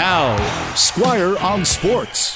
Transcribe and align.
Now, 0.00 0.74
Squire 0.76 1.36
on 1.40 1.62
Sports. 1.66 2.32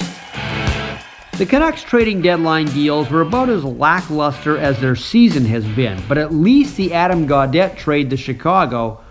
The 1.39 1.47
Canucks 1.47 1.81
trading 1.81 2.21
deadline 2.21 2.67
deals 2.67 3.09
were 3.09 3.21
about 3.21 3.49
as 3.49 3.63
lackluster 3.63 4.55
as 4.55 4.79
their 4.79 4.95
season 4.95 5.45
has 5.45 5.65
been, 5.69 5.99
but 6.07 6.19
at 6.19 6.31
least 6.31 6.77
the 6.77 6.93
Adam 6.93 7.27
Gaudette 7.27 7.75
trade 7.75 8.11
to 8.11 8.17
Chicago 8.17 9.01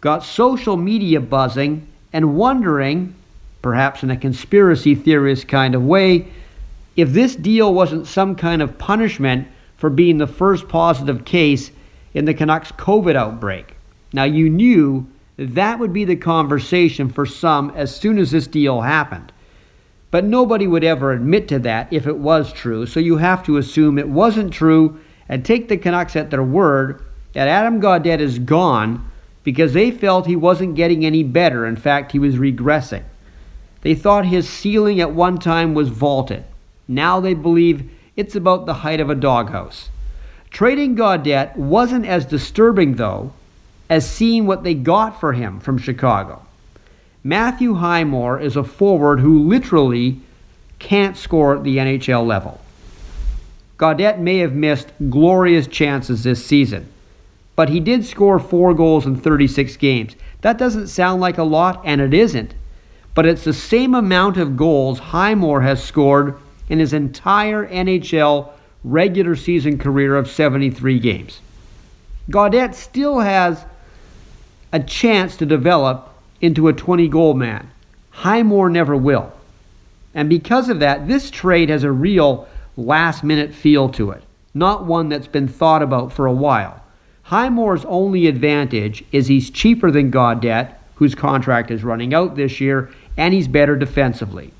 got 0.00 0.24
social 0.24 0.74
media 0.74 1.20
buzzing 1.20 1.86
and 2.14 2.34
wondering, 2.34 3.14
perhaps 3.60 4.02
in 4.02 4.10
a 4.10 4.16
conspiracy 4.16 4.94
theorist 4.94 5.46
kind 5.46 5.74
of 5.74 5.84
way, 5.84 6.28
if 6.96 7.10
this 7.10 7.36
deal 7.36 7.74
wasn't 7.74 8.06
some 8.06 8.34
kind 8.34 8.62
of 8.62 8.78
punishment 8.78 9.46
for 9.76 9.90
being 9.90 10.16
the 10.16 10.26
first 10.26 10.66
positive 10.66 11.26
case 11.26 11.70
in 12.14 12.24
the 12.24 12.32
Canucks 12.32 12.72
COVID 12.72 13.16
outbreak. 13.16 13.76
Now, 14.14 14.24
you 14.24 14.48
knew 14.48 15.06
that 15.38 15.78
would 15.78 15.92
be 15.92 16.04
the 16.04 16.16
conversation 16.16 17.08
for 17.08 17.24
some 17.24 17.70
as 17.70 17.94
soon 17.94 18.18
as 18.18 18.32
this 18.32 18.48
deal 18.48 18.80
happened. 18.80 19.32
But 20.10 20.24
nobody 20.24 20.66
would 20.66 20.84
ever 20.84 21.12
admit 21.12 21.48
to 21.48 21.58
that 21.60 21.92
if 21.92 22.06
it 22.06 22.18
was 22.18 22.52
true, 22.52 22.86
so 22.86 22.98
you 22.98 23.18
have 23.18 23.44
to 23.44 23.56
assume 23.56 23.98
it 23.98 24.08
wasn't 24.08 24.52
true 24.52 24.98
and 25.28 25.44
take 25.44 25.68
the 25.68 25.76
Canucks 25.76 26.16
at 26.16 26.30
their 26.30 26.42
word 26.42 27.04
that 27.34 27.46
Adam 27.46 27.80
Gaudette 27.80 28.20
is 28.20 28.38
gone 28.38 29.08
because 29.44 29.74
they 29.74 29.90
felt 29.90 30.26
he 30.26 30.34
wasn't 30.34 30.74
getting 30.74 31.04
any 31.04 31.22
better. 31.22 31.66
In 31.66 31.76
fact, 31.76 32.10
he 32.10 32.18
was 32.18 32.34
regressing. 32.34 33.04
They 33.82 33.94
thought 33.94 34.26
his 34.26 34.48
ceiling 34.48 35.00
at 35.00 35.12
one 35.12 35.38
time 35.38 35.72
was 35.72 35.88
vaulted. 35.88 36.44
Now 36.88 37.20
they 37.20 37.34
believe 37.34 37.88
it's 38.16 38.34
about 38.34 38.66
the 38.66 38.74
height 38.74 38.98
of 38.98 39.08
a 39.08 39.14
doghouse. 39.14 39.90
Trading 40.50 40.96
Gaudette 40.96 41.54
wasn't 41.56 42.06
as 42.06 42.26
disturbing, 42.26 42.96
though, 42.96 43.32
as 43.88 44.08
seeing 44.08 44.46
what 44.46 44.62
they 44.62 44.74
got 44.74 45.18
for 45.20 45.32
him 45.32 45.60
from 45.60 45.78
Chicago. 45.78 46.42
Matthew 47.24 47.74
Highmore 47.74 48.40
is 48.40 48.56
a 48.56 48.64
forward 48.64 49.20
who 49.20 49.48
literally 49.48 50.20
can't 50.78 51.16
score 51.16 51.56
at 51.56 51.64
the 51.64 51.78
NHL 51.78 52.26
level. 52.26 52.60
Gaudette 53.76 54.18
may 54.18 54.38
have 54.38 54.52
missed 54.52 54.92
glorious 55.08 55.66
chances 55.66 56.24
this 56.24 56.44
season, 56.44 56.88
but 57.56 57.68
he 57.68 57.80
did 57.80 58.04
score 58.04 58.38
four 58.38 58.74
goals 58.74 59.06
in 59.06 59.16
36 59.16 59.76
games. 59.76 60.16
That 60.40 60.58
doesn't 60.58 60.88
sound 60.88 61.20
like 61.20 61.38
a 61.38 61.44
lot, 61.44 61.82
and 61.84 62.00
it 62.00 62.14
isn't, 62.14 62.54
but 63.14 63.26
it's 63.26 63.44
the 63.44 63.52
same 63.52 63.94
amount 63.94 64.36
of 64.36 64.56
goals 64.56 64.98
Highmore 64.98 65.62
has 65.62 65.82
scored 65.82 66.38
in 66.68 66.78
his 66.78 66.92
entire 66.92 67.66
NHL 67.68 68.50
regular 68.84 69.34
season 69.34 69.78
career 69.78 70.16
of 70.16 70.30
73 70.30 70.98
games. 70.98 71.40
Gaudette 72.30 72.74
still 72.74 73.18
has 73.18 73.64
a 74.72 74.80
chance 74.80 75.36
to 75.36 75.46
develop 75.46 76.14
into 76.40 76.68
a 76.68 76.72
20 76.72 77.08
goal 77.08 77.34
man. 77.34 77.70
Highmore 78.10 78.70
never 78.70 78.96
will. 78.96 79.32
And 80.14 80.28
because 80.28 80.68
of 80.68 80.80
that, 80.80 81.06
this 81.06 81.30
trade 81.30 81.68
has 81.68 81.84
a 81.84 81.92
real 81.92 82.48
last 82.76 83.22
minute 83.24 83.54
feel 83.54 83.88
to 83.90 84.10
it, 84.10 84.22
not 84.54 84.84
one 84.84 85.08
that's 85.08 85.26
been 85.26 85.48
thought 85.48 85.82
about 85.82 86.12
for 86.12 86.26
a 86.26 86.32
while. 86.32 86.82
Highmore's 87.24 87.84
only 87.84 88.26
advantage 88.26 89.04
is 89.12 89.26
he's 89.26 89.50
cheaper 89.50 89.90
than 89.90 90.10
Gaudette, 90.10 90.74
whose 90.94 91.14
contract 91.14 91.70
is 91.70 91.84
running 91.84 92.14
out 92.14 92.36
this 92.36 92.60
year, 92.60 92.90
and 93.16 93.34
he's 93.34 93.46
better 93.46 93.76
defensively. 93.76 94.52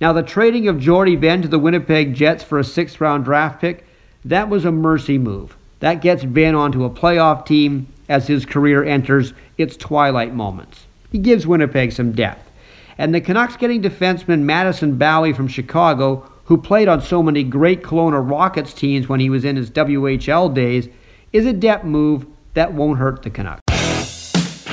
Now, 0.00 0.12
the 0.12 0.22
trading 0.22 0.66
of 0.66 0.80
Jordie 0.80 1.16
Benn 1.16 1.42
to 1.42 1.48
the 1.48 1.60
Winnipeg 1.60 2.14
Jets 2.14 2.42
for 2.42 2.58
a 2.58 2.64
sixth 2.64 3.00
round 3.00 3.24
draft 3.24 3.60
pick, 3.60 3.86
that 4.24 4.48
was 4.48 4.64
a 4.64 4.72
mercy 4.72 5.16
move. 5.16 5.56
That 5.78 6.00
gets 6.02 6.24
Benn 6.24 6.56
onto 6.56 6.84
a 6.84 6.90
playoff 6.90 7.46
team 7.46 7.86
as 8.12 8.26
his 8.26 8.44
career 8.44 8.84
enters 8.84 9.32
its 9.56 9.74
twilight 9.74 10.34
moments. 10.34 10.84
He 11.10 11.18
gives 11.18 11.46
Winnipeg 11.46 11.92
some 11.92 12.12
depth. 12.12 12.50
And 12.98 13.14
the 13.14 13.22
Canucks 13.22 13.56
getting 13.56 13.82
defenseman 13.82 14.40
Madison 14.42 14.98
Bowey 14.98 15.32
from 15.32 15.48
Chicago, 15.48 16.30
who 16.44 16.58
played 16.58 16.88
on 16.88 17.00
so 17.00 17.22
many 17.22 17.42
great 17.42 17.82
Kelowna 17.82 18.30
Rockets 18.30 18.74
teams 18.74 19.08
when 19.08 19.18
he 19.18 19.30
was 19.30 19.46
in 19.46 19.56
his 19.56 19.70
WHL 19.70 20.54
days, 20.54 20.88
is 21.32 21.46
a 21.46 21.54
depth 21.54 21.84
move 21.84 22.26
that 22.52 22.74
won't 22.74 22.98
hurt 22.98 23.22
the 23.22 23.30
Canucks. 23.30 23.62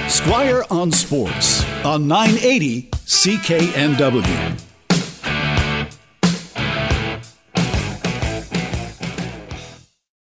Squire 0.10 0.66
on 0.70 0.92
Sports 0.92 1.64
on 1.86 2.10
980 2.10 2.90
CKNW. 2.92 4.69